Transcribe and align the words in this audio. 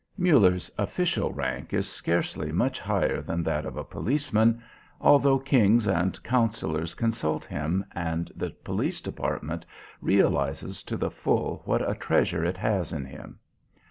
Muller's 0.17 0.71
official 0.79 1.31
rank 1.31 1.75
is 1.75 1.87
scarcely 1.87 2.51
much 2.51 2.79
higher 2.79 3.21
than 3.21 3.43
that 3.43 3.67
of 3.67 3.77
a 3.77 3.83
policeman, 3.83 4.59
although 4.99 5.37
kings 5.37 5.85
and 5.85 6.23
councillors 6.23 6.95
consult 6.95 7.45
him 7.45 7.85
and 7.91 8.31
the 8.35 8.49
Police 8.49 8.99
Department 8.99 9.63
realises 10.01 10.81
to 10.85 10.97
the 10.97 11.11
full 11.11 11.61
what 11.65 11.87
a 11.87 11.93
treasure 11.93 12.43
it 12.43 12.57
has 12.57 12.91
in 12.91 13.05
him. 13.05 13.37